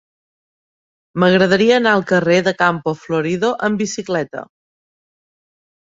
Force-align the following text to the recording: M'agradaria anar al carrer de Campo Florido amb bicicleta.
M'agradaria 1.23 1.75
anar 1.81 1.93
al 1.97 2.03
carrer 2.13 2.39
de 2.49 2.55
Campo 2.63 2.95
Florido 3.05 3.53
amb 3.69 3.85
bicicleta. 3.85 4.45